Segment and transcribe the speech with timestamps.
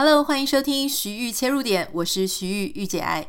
[0.00, 3.26] Hello，欢迎收听徐玉切入点，我是徐玉玉姐爱。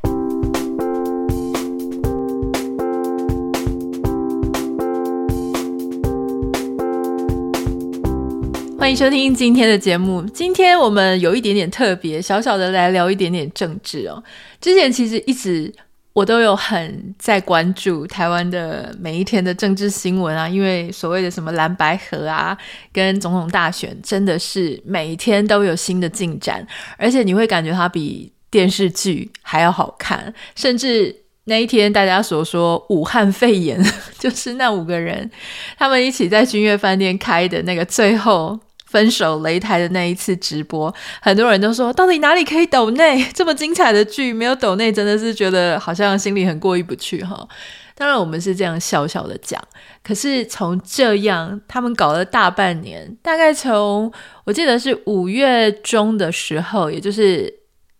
[8.77, 10.21] 欢迎收听今天的节目。
[10.31, 14.23] 今天我们有一点点特别，小小的来聊一点点政治哦。
[14.61, 15.73] 之前其实一直。
[16.19, 22.57] 我都有很在关注台湾的每一天的政治新闻啊，因为所谓的什么蓝白河啊，
[22.91, 31.15] 跟总统大选，真的是每一天都有新的进展，而且你会感觉它比电视剧还要好看，甚至
[31.45, 33.81] 那一天大家所说武汉肺炎，
[34.19, 35.31] 就是那五个人
[35.77, 38.59] 他们一起在君悦饭店开的那个最后。
[38.89, 43.23] 分手擂台的那一次直播，很多人都说，到底哪里可以抖内？
[43.35, 47.47] 这么精彩的剧没有抖内，真的是觉得好像心里很过意不去哈。
[47.93, 49.61] 当然，我们是这样笑笑的讲，
[50.03, 54.11] 可是从这样他们搞了大半年，大概从
[54.43, 57.53] 我记得是五月中的时候，也就是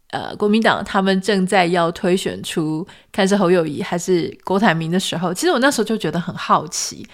[0.09, 7.07] 呃国民党他们正在要推选出看是侯友宜还是郭台铭的时候，其实我那时候就觉得很好奇，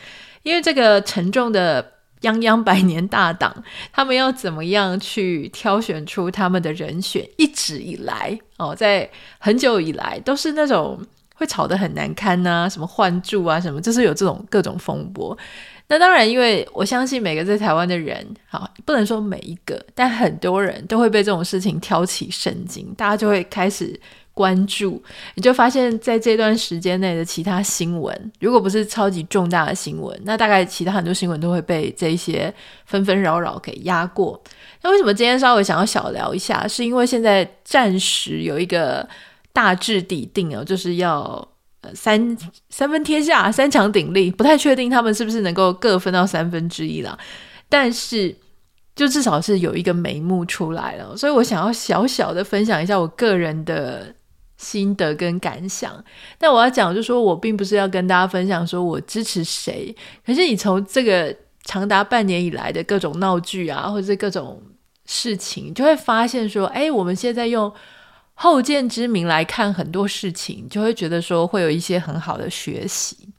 [0.43, 1.94] 因为这个沉重的。
[2.25, 3.55] 泱泱百年大党，
[3.93, 7.23] 他们要怎么样去挑选出他们的人选？
[7.37, 10.99] 一直以来，哦，在很久以来都是那种
[11.35, 15.37] 会吵得很难堪呐、什么换柱啊，什么就是有这种各种风波。
[15.87, 23.99] 那当然，因为我相信每个在台湾的人，好，不能说每一个，但很多人都会被这种事情挑起神经，大家就会开始。
[24.35, 25.01] 关注，
[25.35, 32.53] 你就发现，在这段时间内的其他新闻，如果不是超级重大的新闻，那大概其他很多新闻都会被这些
[32.85, 34.39] 纷纷扰扰给压过。
[34.81, 36.67] 那为什么今天稍微想要小聊一下？
[36.67, 39.07] 是因为现在暂时有一个
[39.53, 41.47] 大致底定哦，就是要
[41.93, 42.37] 三
[42.69, 47.17] 三分天下，三强鼎立，不太确定他们是不是能够各分到三分之一了，
[47.69, 48.35] 但是
[48.97, 54.13] 就至少是有一个眉目出来了，所以我想要小小的分享一下我个人的。
[54.57, 56.03] 心得跟感想，
[56.37, 59.93] 但我要讲，就是说我并不是要跟大家分享说我支持谁，
[60.25, 64.61] 可是你从这个长达半年以来的各种闹剧啊，或者各种
[65.05, 67.71] 事情，就会发现说，哎，我们现在用
[68.33, 73.29] 后见之明来看很多事情，就会觉得说会有一些很好的学习。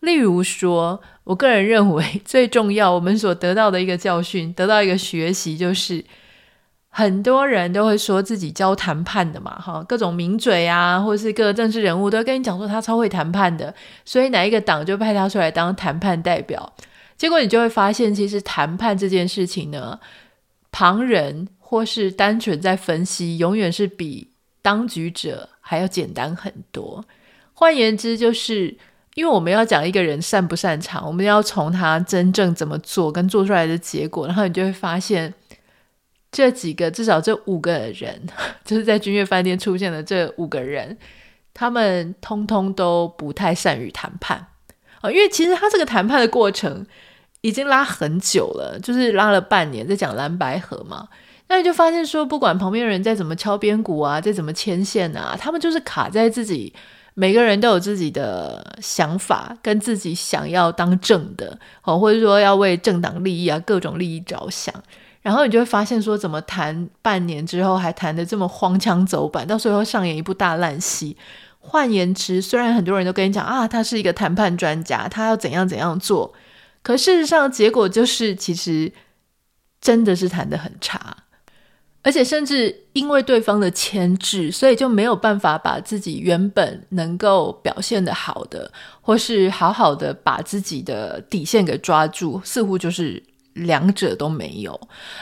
[0.00, 6.04] 例如说，我个人认为最重要，我们所得到的一个教训，得到一个学习，就是。
[6.96, 13.74] 很多人都会说自己教谈判的嘛，哈，各种名嘴啊，或者是各个政治人物都跟你讲说他超会谈判的，
[14.04, 16.72] 所以哪一个党就派他出来当谈判代表。
[17.16, 19.98] 结果你就会发现，其实谈判这件事情呢，
[20.70, 24.30] 旁人或是单纯在分析，永远是比
[24.62, 27.04] 当局者还要简单很多。
[27.54, 28.76] 换言之，就是
[29.14, 35.34] 因为我们要讲一个人擅不擅长，我们要从他真正怎么做跟做出来的结果，然后你就会发现。
[36.34, 38.20] 这几个至少这五个人，
[38.66, 40.98] 就是在君悦饭店出现的这五个人，
[41.54, 44.44] 他们通通都不太善于谈判
[45.00, 45.08] 啊。
[45.08, 46.84] 因为其实他这个谈判的过程
[47.42, 51.06] 已经拉很久了，就是拉了半年，在讲蓝白河嘛。
[51.46, 56.74] 那你就发现说，不管旁边人再怎么敲边鼓啊，再怎么牵线啊，他们就是卡在自己，
[57.14, 64.74] 每个人都有自己的想法，跟自己想要当正的哦，或者说要为政党利益啊，各种利益着想。
[65.24, 71.16] 然后你就会发现，说怎么谈半年之后还谈得这么荒腔走板，到最后上演一部大烂戏。
[71.58, 76.34] 换言之，虽然很多人都跟你讲啊，他是一个谈判专家，他要怎样怎样做，
[76.82, 78.92] 可事实上结果就是，其实
[79.80, 81.16] 真的是谈得很差，
[82.02, 88.70] 而且甚至因为对方的牵制，所以就没有办法把自己原本能够表现得好的，
[89.00, 93.22] 或是好好的把自己的底线给抓住，似乎就是。
[93.54, 94.78] 两者都没有，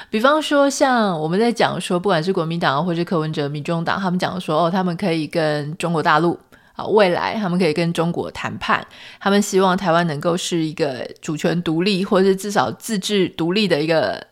[0.08, 6.38] 比方说像我们在讲说，不管是国民党或是柯文哲、民众党，他们讲说哦，他们可以跟中国大陆
[6.74, 8.86] 啊，未来他们可以跟中国谈判，
[9.20, 14.26] 他们希望台湾能够是一个主权独立，或是至少自治独立的一个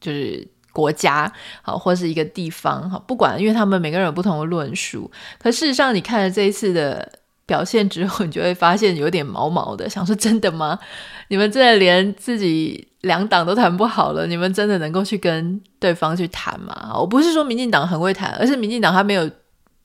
[0.00, 1.30] 就是国家，
[1.60, 7.12] 好，或是一个地方，好，不管，因为他们每个人有不同的论述，可事实上，你看了这一次的。
[7.46, 10.78] 表现之后，你就会发现有点毛毛的，想说真的吗？
[11.28, 16.92] 你们真的连自己两党都谈不好了，你们真的能够去跟对方去谈吗？
[16.94, 19.30] 我不是说民进党很会谈，而是民进党他没有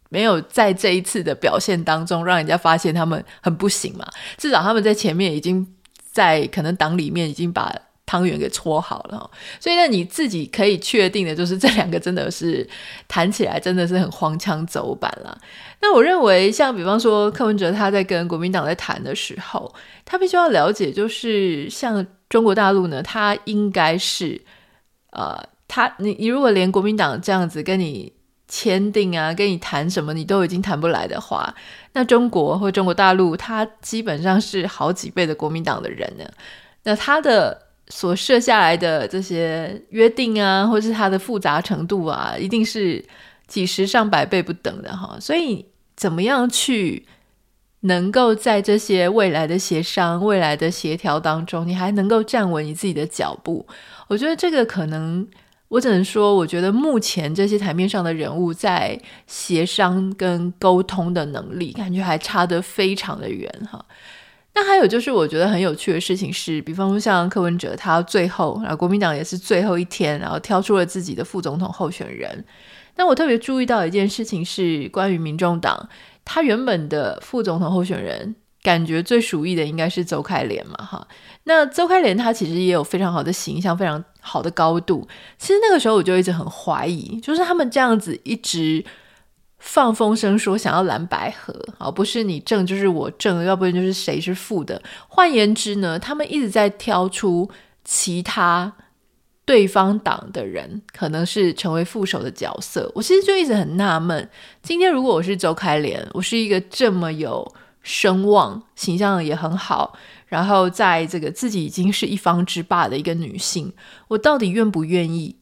[0.09, 4.05] 没有在这一次的表现当中让人家发现他们很不行嘛。
[4.37, 5.67] 至少他们在前面已经
[6.11, 7.73] 在可能党里面已经把。
[8.07, 12.67] 汤圆给搓好了，所以呢，你自己可以确定的就是这两个真的是
[13.07, 15.37] 谈起来真的是很荒腔走板了。
[15.81, 19.71] 那我认为，像比方说柯文哲他在跟国民党在谈的时候，
[20.05, 24.41] 他必须要了解，就是像中国大陆呢，他应该是
[25.11, 25.37] 呃
[25.67, 28.13] 他你你如果连国民党这样子跟你
[28.47, 31.53] 签订啊，跟你谈什么你都已经谈不来的话，
[31.91, 36.23] 那中国或中国大陆，他基本上是好几倍的国民党的人呢。
[36.83, 43.03] 那他的所设下来的这些约定啊，或是它的复杂程度啊，一定是
[43.47, 45.17] 几十上百倍不等的哈。
[45.19, 47.05] 所以怎么样去
[47.81, 53.65] 能够在这些未来的协商、未来的协调当中，你还能够站稳你自己的脚步？
[54.07, 55.27] 我觉得这个可能。
[55.69, 63.85] 我只能说，我觉得目前这些台面上的人物在协商跟沟通的能力，感觉还差得非常的远哈。
[64.59, 72.43] 那还有就是，我觉得很有趣的事情是，比方说像柯文哲，他最后，然后国民党也是最后一天，然后挑出了自己的副总统候选人。
[72.95, 75.87] 那我特别注意到一件事情是，关于民众党，
[76.25, 78.35] 他原本的副总统候选人。
[78.63, 81.07] 感觉最属意的应该是邹开莲嘛，哈。
[81.43, 85.07] 那邹开莲他其实也有非常好的形象，非常好的高度。
[85.37, 88.83] 其实那个时候我就一直很怀疑，就是他们这样子一直
[89.67, 94.81] 放风声说想要蓝白合，啊，不是你正就是我正，要不然就是谁是负的。
[95.07, 97.49] 换言之呢，他们一直在挑出
[97.83, 98.73] 其他
[99.45, 102.91] 对方党的人，可能是成为副手的角色。
[102.95, 104.27] 我其实就一直很纳闷，
[104.63, 107.53] 今天如果我是周开莲，我是一个这么有。
[107.83, 113.71] 声望形象也很好，然后在这个自己已经是一方之霸的一个女性，
[114.09, 115.37] 我到底愿不愿意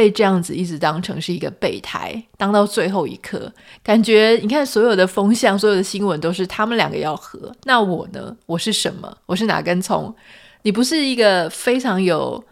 [0.00, 3.52] 被这样子一直当成是一个备胎，当到最后一刻？
[3.82, 8.34] 感觉你看所有的风向，所有的新闻都是他们两个要合，那我呢？
[8.46, 9.14] 我是什么？
[9.26, 10.14] 我是哪根葱？
[10.62, 12.42] 你不是一个非常有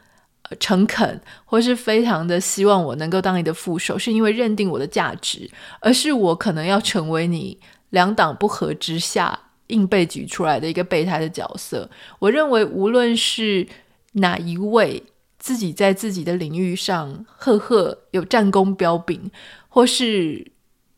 [0.60, 7.58] 诚恳，或是非常的希望我能够当你的副手，是因为认定我的价值，而是我可能要成为你。
[7.88, 11.88] 两党不和之下，硬被举出来的一个备胎的角色。
[12.18, 13.66] 我认为，无论是
[14.12, 15.02] 哪一位
[15.48, 19.30] 自己在自己的领域上赫赫有战功彪炳，
[19.68, 20.52] 或是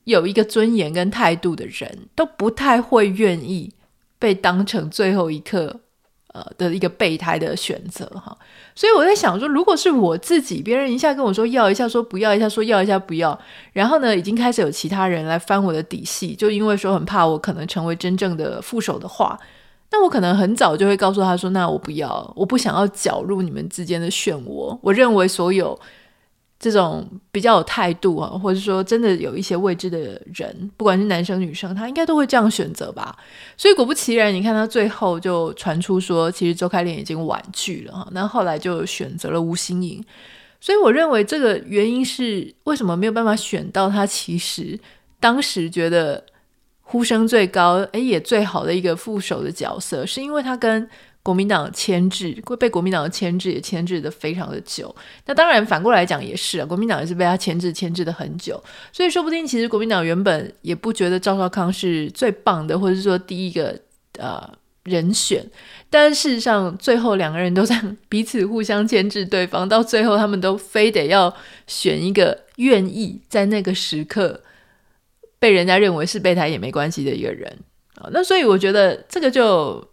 [0.05, 3.73] 有一个尊严跟态度的人，都不太会愿意
[4.19, 5.81] 被当成最后一刻。
[6.33, 8.39] 呃的一个备胎的选择哈，
[8.73, 13.37] 所以我在想说，如果是我自己，别人一下跟我说要一下，说不要一下，说要一下不要，
[13.73, 19.37] 然后呢，已经开始有其他人来翻我的底细，就因为说很怕我可能成为真正的副手的话，
[19.91, 24.79] 那我可能很早就会告诉他说，那我不要，我不想要搅入你们之间的漩涡。
[24.83, 25.79] 我认为所有。
[26.63, 29.99] 这种比较有态度啊，或者说真的有一些位置的
[30.35, 33.17] 人，不管是男生女生，他应该都会这样选择吧。
[33.57, 38.09] 所以果不其然，你看他最后就传出说，其实周开莲已经婉拒了哈。
[38.13, 40.05] 那后来就选择了吴欣颖。
[40.61, 44.05] 所以我认为这个原因是为什么没有办法选到他？
[44.05, 44.79] 其实
[45.19, 46.23] 当时觉得
[46.91, 50.89] 呼声最高，诶，也最好的一个副手的角色，是因为他跟。
[51.23, 54.93] 国民党牵制，会被国民党的牵制也牵制的非常的久。
[55.27, 58.59] 那当然反过来讲也是啊，国民党也是被他牵制牵制的很久。
[58.91, 63.79] 所以说不定其实国民党原本也不觉得赵少康是最棒的，或者是说第一个
[64.19, 64.43] 呃
[64.85, 65.45] 人选。
[65.91, 67.79] 但事实上最后两个人都在
[68.09, 71.33] 彼此互相牵制对方，到最后他们都非得要
[71.67, 74.41] 选一个愿意在那个时刻
[75.41, 77.59] 被人家认为是备胎也没关系的一个人
[77.97, 78.09] 啊。
[78.13, 79.85] 那所以我觉得这个就。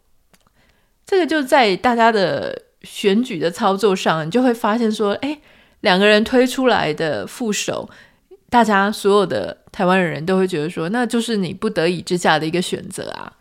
[1.10, 5.40] 这个就在大家的选举的操作上，你就会发现说，哎，
[5.80, 7.90] 两个人推出来的副手，
[8.50, 13.32] 大家所有的台湾人都会觉得说，那就是你不得已之下的一个选择啊。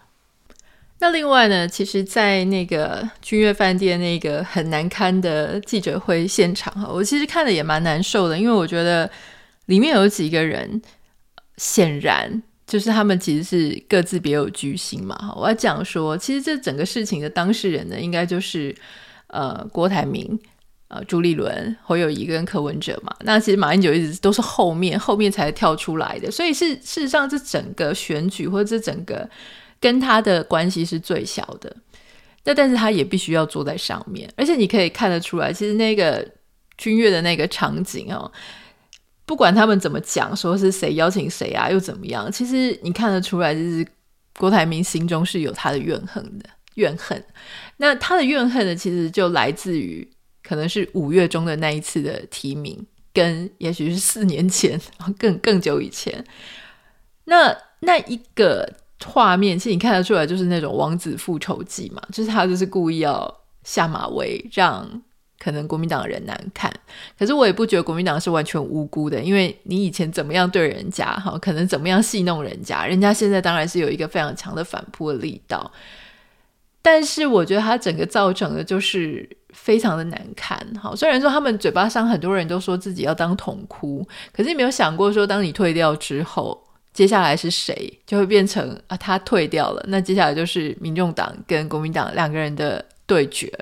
[1.01, 9.11] 那另外呢，其实，在那个君悦饭店那个很难堪的记者会现场哈，我其实看的也蛮难受的，因为我觉得
[9.65, 10.81] 里面有几个人
[11.57, 12.43] 显然。
[12.67, 18.75] 就是他们其实是各自别有居心嘛，我要讲说，其实这整个事情的当事人呢，应该就是
[19.29, 20.37] 呃郭台铭、
[20.89, 23.15] 呃朱立伦、侯友宜跟柯文哲嘛。
[23.21, 29.31] 那其实马英九一直都是后面后面才跳出来的，所以是事实上这整个选举或者这整个
[29.79, 31.73] 跟他的关系是最小的。
[32.43, 36.29] 那但是他也必须要坐在上面，而且你可以看得出来，其实那个
[36.77, 38.29] 君悦的那个场景哦。
[39.27, 42.31] 不管他们怎么讲，说是谁邀请谁啊，又怎么样？
[42.31, 43.85] 其实你看得出来，就是
[44.39, 47.21] 郭台铭心中是有他的怨恨的怨恨。
[47.79, 50.09] 那他的怨恨呢，其实就来自于
[50.45, 54.81] 可能是五月中的那一次的提名，跟也许是四年前
[55.19, 56.25] 更更久以前。
[57.25, 58.73] 那那一个
[59.05, 65.03] 画面，其实你看得出来，就是那种王子复仇记嘛，就是他就是故意要下马威，让。
[65.39, 66.73] 可能国民党人难看，
[67.19, 75.71] 可是我也不觉得国民党是完全无辜的，因为你以前怎么样对人家，哈，可能怎么样戏弄人家，人家现在当然是有一个非常强的反扑的力道。
[76.81, 80.57] 但是我觉得他整个造成的就是非常的难看。
[80.81, 88.97] 好，虽然说他们嘴巴上很多人都说自己要当统哭，可是你没有想过说，当你退掉之后，接下来是谁就会变成啊？
[88.97, 93.53] 他退掉了，那接下来就是民众党跟国民党两个人的对决。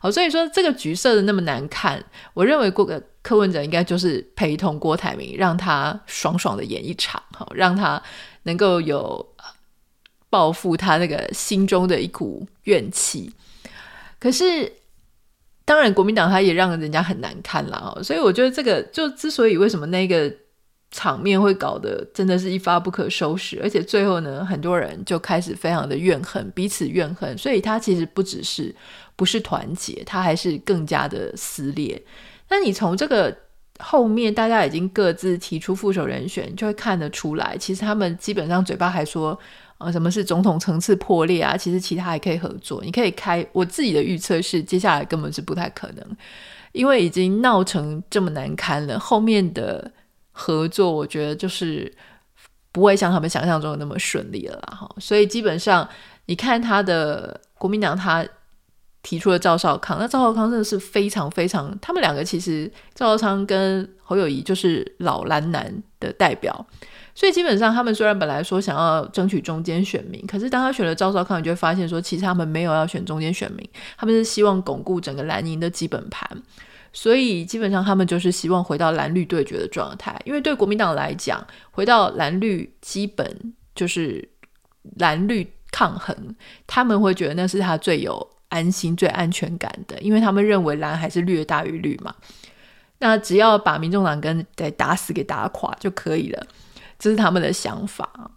[0.00, 8.02] 好，所以说这个局设的那么难看，我认为过个柯文哲应该就是陪同郭台铭，让他爽爽的演一场，好，让他
[8.44, 9.26] 能够有
[10.28, 13.32] 报复他那个心中的一股怨气。
[14.18, 14.72] 可是，
[15.64, 20.32] 当然国民党他也让人家很难看啦，所以我觉得这个就之所以为什么那个
[20.90, 28.74] 场面会搞得真的是一发不可收拾，而且最后呢，很多人就开始非常的怨恨，彼此怨恨，所以他其实不只是。
[29.18, 31.98] 不是团结，他还是更加的撕裂。
[32.50, 33.34] 那你从这个
[33.78, 39.38] 后面，大家已经各自提出副手人选，就会看得出来，其实他们基本上嘴巴还说，
[39.78, 41.56] 呃，什么是总统层次破裂啊？
[41.56, 42.82] 其实其他还可以合作。
[42.84, 46.04] 你可以开，我自己的预测是，接下来根本是不太可能，
[46.72, 48.98] 因为已经闹成这么难堪了。
[48.98, 49.90] 后面的
[50.38, 51.90] 合作，我觉得就是
[52.70, 54.60] 不会像他们想象中的那么顺利了。
[54.66, 55.88] 哈，所以基本上，
[56.26, 58.26] 你看他的国民党，他。
[59.02, 66.66] 提出了赵少康，那赵少康真的是非常非常，他们两个其实赵少康跟侯友谊就是老蓝男的代表，
[67.14, 73.64] 所以基本上他们虽然本来说想要争取中间选民，可是当他选了赵少康，你就会发现说，其实他们没有要选中间选民，
[73.96, 76.28] 他们是希望巩固整个蓝营的基本盘，
[76.96, 84.26] 所以基本上他们就是希望回到蓝绿对决的状态，因为对国民党来讲，回到蓝绿基本就是
[84.98, 86.34] 蓝绿抗衡，
[86.66, 88.32] 他们会觉得那是他最有。
[88.48, 92.14] 安心最安全感的，因为他们认为蓝还是略大于绿嘛。
[93.00, 96.46] 那只要把民众党跟得打死给打垮就可以了，
[96.96, 98.30] 这是他们的想法。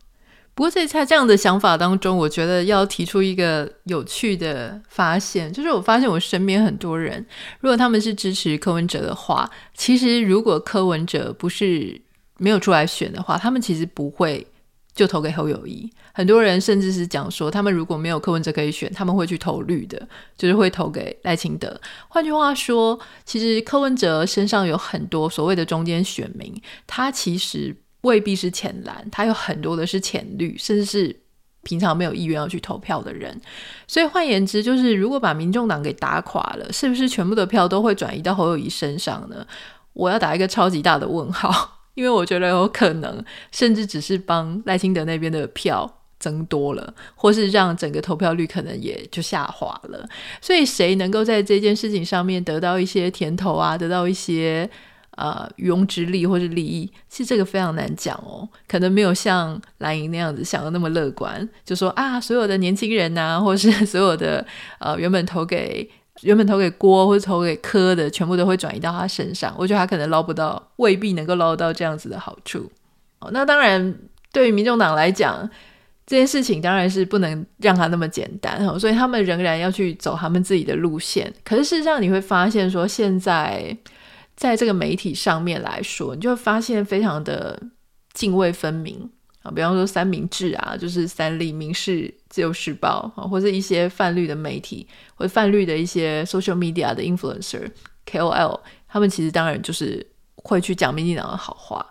[0.60, 7.26] 不过在他这样的想法当中，我觉得要提出一个有趣的发现，就是我发现我身边很多人，
[7.62, 12.02] 如果他们是支持柯文哲的话，其实如果柯文哲不是
[12.40, 14.46] 没有出来选的话，他们其实不会。
[14.96, 21.80] 就投给侯友谊，很多人甚至是讲说，他们如果没有柯文哲可以选，他们会去投绿的，就是会投给赖清德。
[22.10, 26.54] 换句话说，其实柯文哲身上有很多所谓的中间选民，
[26.86, 31.16] 他其实未必是浅蓝，他有很多的是浅绿，甚至是
[31.64, 33.40] 平常没有意愿要去投票的人。
[33.88, 39.46] 所以换言之，就是如果把民众党给打垮了，是不是全部的票都会转移到侯友宜身上呢？
[39.94, 41.78] 我要打一个超级大的问号。
[41.96, 50.08] 因为我觉得有可能，甚至只是帮赖清德那边的票增多了，或是让整个投票率可能也就下滑了。
[50.40, 54.70] 所以，谁能够在这件事情上面得到一些甜头啊，得到一些
[55.20, 58.48] 呃渔翁之利或是利益，其实这个非常难讲哦。
[58.68, 64.44] 可能没有像蓝营那样子想的那么乐观，就说啊，所有的年轻人啊，或是 所有的
[64.80, 65.88] 呃原本投给。
[66.24, 69.56] 原本投给郭或者投给柯的，全部都会转移到他身上。
[69.58, 72.70] 我觉得他可能捞不到，未必能够捞到这样子的好处。
[73.20, 73.96] 哦，那当然，
[74.34, 75.50] 对于民众党来讲，
[76.06, 78.68] 这件事情当然是不能让他那么简单。
[78.68, 81.34] 哦，所以他们仍然要去走他们自己的路线。
[81.46, 83.74] 可是事实上，你会发现说，现在
[84.40, 87.62] 在这个媒体上面来说，你就会发现非常的
[88.14, 89.10] 泾渭分明。
[89.42, 97.70] 啊，比方说三明治啊，就是三立、民事、自由时报啊，或者一些泛绿的媒体，或者泛绿的一些 social media 的 influencer、
[98.06, 100.06] KOL，他们其实当然就是
[100.36, 101.86] 会去讲民进党的好话。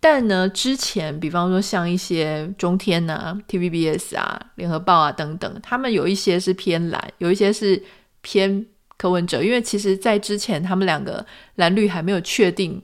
[0.00, 7.80] 但呢，之前比方说像一些中天啊、TVBS 啊、联合报啊等等，他们有一些是偏蓝，有一些是
[8.20, 11.24] 偏柯文哲，因为其实在之前他们两个
[11.56, 12.82] 蓝绿还没有确定。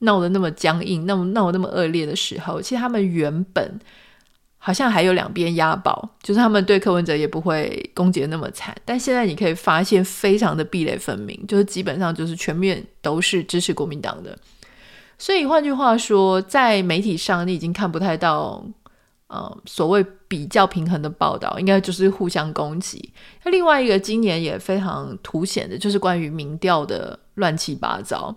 [0.00, 3.80] 闹得那么僵硬，那么闹得那么恶劣的时候，其实他们原本
[4.56, 8.72] 好像还有两边押宝，就是他们对柯文哲也不会攻击的那么惨。
[8.84, 14.38] 但现在你可以发现，非常的壁垒分明，就是基本上就是全面都是支持国民党的。
[15.18, 18.64] 所以换句话说，在媒体上你已经看不太到，
[19.28, 23.12] 呃，所谓比较平衡的报道，应该就是互相攻击。
[23.44, 28.34] 那另外一个今年也非常凸显的，就是关于民调的乱七八糟。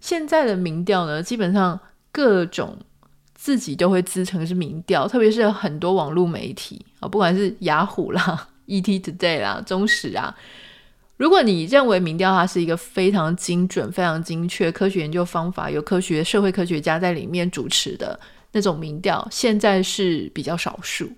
[0.00, 1.78] 现在的民调呢，基本上
[2.10, 2.78] 各种
[3.34, 10.34] 自己都会自称是民调，特别是很多网络媒体啊，不管是雅虎啦、 ET Today 啦、中时啊，
[11.18, 18.18] 如果你认为民调它是一个非常精准、非常精确、科学研究方法，有科学社会科学家在里面主持的
[18.56, 21.08] 那种民调，现在是比较少数。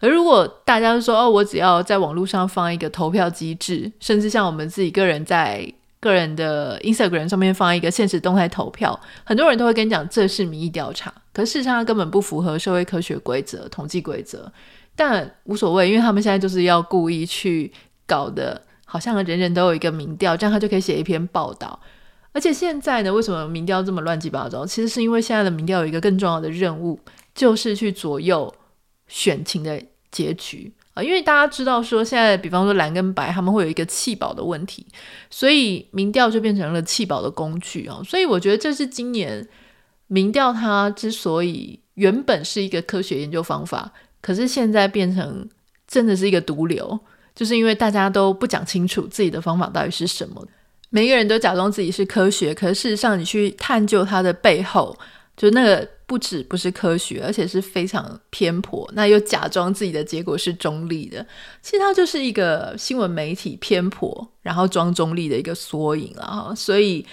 [0.00, 5.72] 而如果大家都说哦，我只要在网络上放一个投票机制，甚至像我们自己个人在。
[6.02, 14.50] 个人的 Instagram 上面放一个现实动态投票，很多人都会跟你讲这是民意调查，可事实上它根本不符合社会科学规则、统计规则，
[14.96, 17.70] 但无所谓，因为他们现在就是要故意去
[18.06, 21.78] 搞得好像人人都有一个民调，这样他就可以写一篇报道。
[22.32, 24.64] 而且现在呢，为什么民调这么乱七八糟？
[24.64, 26.98] 其实是因为现在的民调有一个更重要的任务，
[27.34, 28.54] 就是去左右
[29.08, 29.82] 选情的
[30.12, 31.02] 结局啊。
[31.02, 34.86] 因为大家知道说，现在比方说蓝跟白，他们会有一个弃保的问题，
[35.28, 38.00] 所以民调就变成了弃保的工具啊。
[38.04, 39.48] 所以我觉得这是今年
[40.06, 45.48] 民调它之所以原本是一个科学研究方法，可是现在变成
[45.88, 47.00] 真的是一个毒瘤，
[47.34, 50.46] 就是因为大家都不讲清楚自己的方法到底是什么。
[50.90, 54.96] 每个人都假装自己是科学，可是事实上，你去探究它的背后，
[55.36, 58.90] 就那个不止不是科学，而且是非常偏颇。
[58.94, 61.24] 那又假装自己的结果是中立的，
[61.62, 66.54] 其实它就是一个新闻媒体偏颇，然后装中立的一个缩影了哈。
[66.54, 67.06] 所以，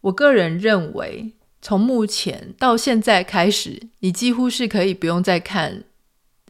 [0.00, 5.82] 我个人认为，从目前到现在开始，你几乎是可以不用再看。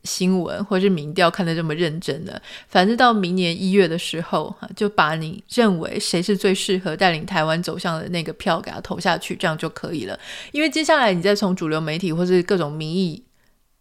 [0.06, 10.18] 新闻或是民调看得这么认真的，反正到明年一月的时候，就把你认为谁是最适合带领台湾走向的那个票给他投下去，这样就可以了。
[10.52, 13.22] 因为接下来你再从主流媒体或是各种民意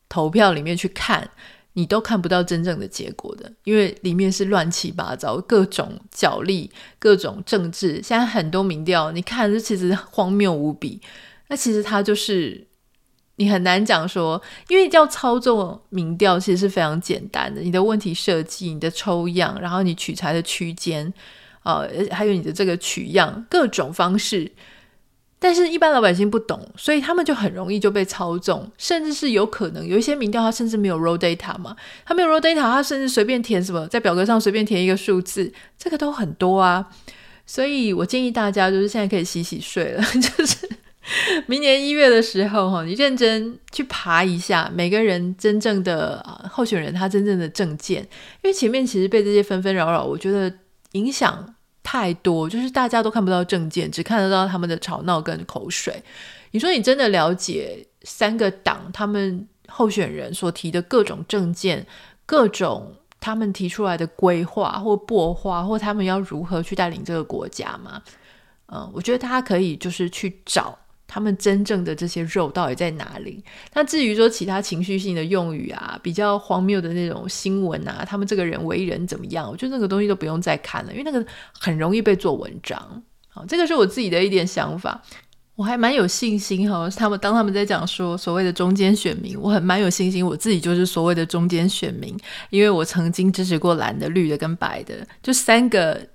[0.10, 1.30] 投票里面去看，
[1.74, 8.02] 你都看不到真正的结果的，因为里面是乱七八糟，各种角力，各种政治。
[8.04, 11.00] 现在很多民调，你看这其实荒谬无比，
[11.48, 12.68] 那其实它就是。
[13.38, 17.60] 你很难讲说，因为要操作民调其实是非常简单的。
[17.62, 21.14] 你的问题设计、你的抽样，然后你取材的区间，
[21.64, 24.50] 呃，还有你的这个取样各种方式，
[25.38, 31.76] 但是一般老百姓不懂，所以他们就很容易就被操纵，甚至是有可能有一些民调，他甚至没有 raw data 嘛，
[32.06, 36.88] 他没有 raw data，他甚至随便填什么，在表格上随便填一个数字，这个都很多啊。
[37.46, 40.02] 所以我建议大家就是现在可以洗洗睡了，
[40.38, 40.70] 就是。
[41.46, 50.52] 明年一月的时候，哈，你认真去爬一下每个人真正的候选人他真正的证件，因为前面其实被这些纷纷扰扰，我觉得
[50.94, 56.02] 影响太多，就是大家都看不到证件，只看得到他们的吵闹跟口水。
[56.50, 61.86] 你说你真的了解三个党他们候选人所提的各种证件，
[62.26, 68.02] 各种他们提出来的规划或破划，或他们要如何去带领这个国家吗？
[68.74, 70.76] 嗯，我觉得大家可以就是去找。
[71.16, 73.42] 他们真正的这些肉到底在哪里？
[73.74, 79.50] 那至于说其他情绪性的用语啊，比较荒谬的那种新闻啊，他们这个人为人怎么样？
[79.50, 81.26] 我觉得那个东西都不用再看了，因为那个
[81.58, 83.02] 很容易被做文章。
[83.30, 85.02] 好，这个是我自己的一点想法。
[85.56, 92.14] 我还蛮有信心哈，他们当他们在讲说所谓的中间选民，我很蛮有信心，我自己就是所谓的中间选民，
[92.50, 96.06] 因为我曾经支持过蓝的、绿的跟白的，就三个。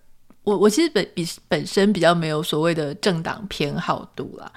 [0.42, 4.50] 我我其实本比本身比较没有所谓的政党偏好度啦。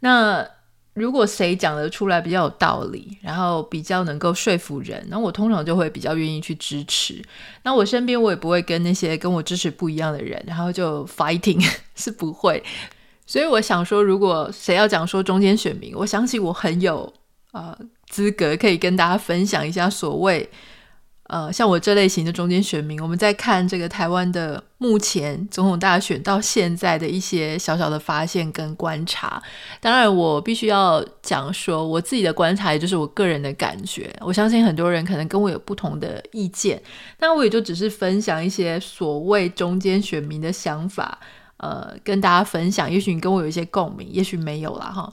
[0.00, 0.46] 那
[0.94, 7.22] 如果谁讲得出来比较有道理，然后比较能够说服人，那我通常就会比较愿意去支持。
[7.62, 11.66] 那我身边我也不会跟那些跟我支持不一样的人，然后就 fighting
[11.96, 12.62] 是不会。
[13.24, 17.10] 所以我想说，如果谁要讲说中间选民，我相信我很有
[17.52, 17.74] 呃
[18.08, 20.50] 资格可以跟大家分享一下所谓。
[21.32, 29.42] 呃，像我这类型的中间选民，我们在看这个台湾的目前总统大选到现在的一些小小的发现跟观察。
[29.80, 34.14] 当然，我必须要讲说我自己的观察，也就是我个人的感觉。
[34.20, 36.78] 我相信很多人可能跟我有不同的意见，
[37.18, 41.18] 那我也就只是分享一些所谓中间选民的想法，
[41.56, 42.92] 呃，跟大家分享。
[42.92, 45.10] 也许你跟我有一些共鸣，也许没有啦哈。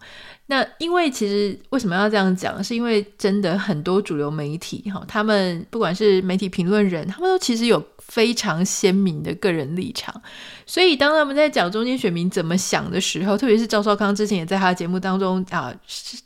[0.52, 2.62] 那因为其实为什么要这样讲？
[2.64, 7.80] 是因为真的很多主流媒体哈，他们不管是媒体评论人，他们都其实有
[8.10, 10.22] 非常鲜明的个人立场。
[10.66, 15.74] 所以当他们在讲中间选民怎么想的时候，特别是赵少康之前也在他的节目当中啊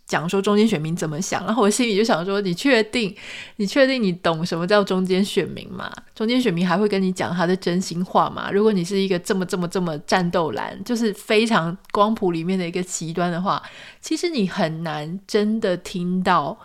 [0.05, 3.15] 讲说中间选民怎么想，然后我心里就想说：你确定？
[3.57, 5.91] 你确定你懂什么叫中间选民吗？
[6.15, 8.49] 中间选民还会跟你讲他的真心话吗？
[8.51, 13.61] 如果你是一个这么这么这么战斗蓝，就是非常光谱里面的一个极端的话。
[14.01, 16.57] 其实你很难真的听到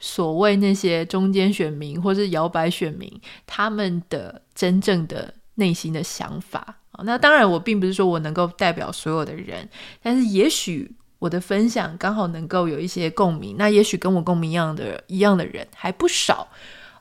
[0.00, 3.08] 所谓那些中间选民或是摇摆选民
[3.46, 6.78] 他们的真正的内心的想法。
[7.04, 9.68] 那当然，我并不是说我能够代表所有的人，
[10.02, 13.56] 但是也许我的分享刚好能够有一些共鸣。
[13.56, 16.48] 那也许跟我共鸣一样的一样的人还不少。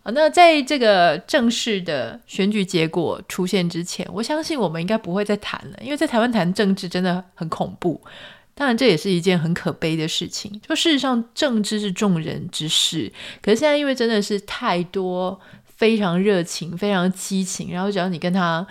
[0.04, 8.02] 那在这个正式的选举结果出现之前，我相信我们应该不会再谈了，因为在台湾谈政治真的很恐怖。
[8.60, 10.60] 当然，这也是一件很可悲的事情。
[10.68, 13.10] 就事实上，政治是众人之事，
[13.42, 18.68] 可是现在因为真的是太多非常热情、非常激情，然后只要你跟他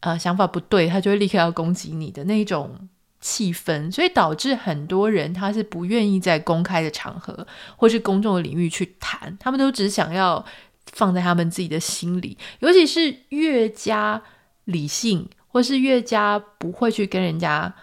[0.00, 2.88] 呃想法不对，他就会立刻要攻击你的那种
[3.20, 10.42] 气氛，所以导致很多人他是不愿意在公开的场合或是公众的领域去谈，他们都只想要
[10.92, 14.22] 放在他们自己的心里，尤其是越加。
[14.68, 17.74] 理性，或是越加不会去跟人家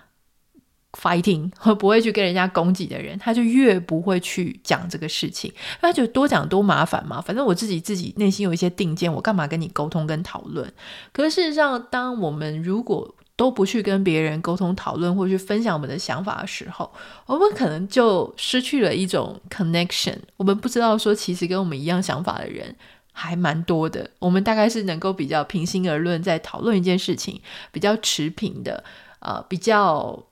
[1.00, 5.52] fighting，和 不会去跟人家攻击的人，他就越不会去讲这个事情。
[5.82, 10.72] 他就多讲多麻烦嘛，反正我自己自己内心有一些定见，我干嘛跟你沟通跟讨论？
[11.12, 16.90] 可是事实上，当我们如果都不去跟别人沟通讨论，或去分享我们的想法的时候，
[17.26, 20.16] 我们可能就失去了一种 connection。
[20.38, 22.74] 我们不知道说，其实跟我们一样想法的人
[23.12, 24.10] 还蛮多的。
[24.20, 27.42] 我们大概是能够比较平心而论，在讨论一件事情，
[27.74, 28.82] 比较持平的，
[29.20, 30.24] 呃，比较，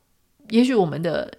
[0.49, 1.31] 也许我们的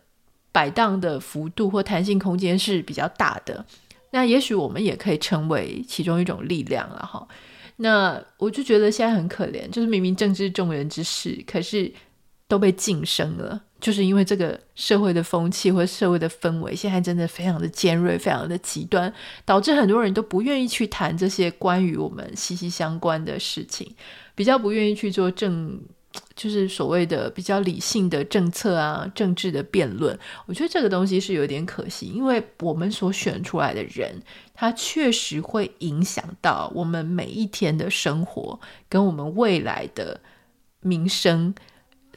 [0.52, 3.64] 摆荡的幅度或弹性空间是比较大的。
[4.10, 7.26] 那也许我们也可以成为其中一种力量了哈。
[7.76, 11.92] 那我就觉得现在很可怜，就是明明政治众人之事，可是
[12.46, 19.12] 都被晋升了，就是因为这个社会的风气或社会的氛围，现在真的非常的尖锐，非常的极端，
[19.44, 23.92] 导致很多人都不愿意去谈这些关于我们息息相关的事情，
[24.36, 25.80] 比较不愿意去做政。
[26.37, 34.20] 就是所谓的比较理性的政策啊，政治的辩论，我觉得这个东西是有点可惜，因为我们所选出来的人，
[34.53, 40.20] 他确实会影响到我们每一天的生活，跟我们未来的
[40.81, 41.55] 民生、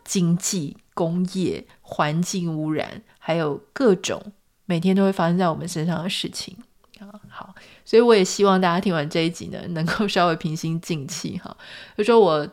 [0.04, 4.32] 经济、工业、环境污染，还有各种
[4.66, 6.58] 每天都会发生在我们身上的事情
[7.00, 7.06] 啊。
[7.30, 7.56] 好，
[7.86, 11.56] 所以我也希望大家听完这一集呢，能够稍微平心静气哈，
[11.96, 12.48] 就说我。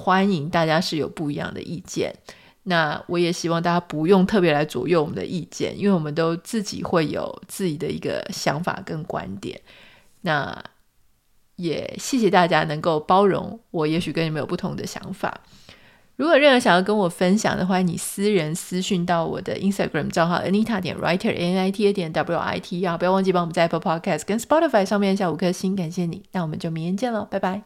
[0.00, 2.14] 欢迎大家是有不一样的意见，
[2.62, 9.60] 那我也希望大家不用特别来左右我们的意见，因为我们都自己会有自己的一个想法跟观点。
[10.20, 10.56] 那
[11.56, 15.40] 也谢谢大家能够包容我，也许跟你们有不同的想法。
[16.14, 23.80] 如果任何想要跟我分享的话，你私人私讯到我的 Instagram 账号 Anita 点 Writer N I T A 点 W I T 啊，不要忘记帮我们在 Apple
[23.80, 26.22] Podcast 跟 Spotify 上面下五颗星，感谢你。
[26.32, 27.62] 那我们就明天见喽，拜拜。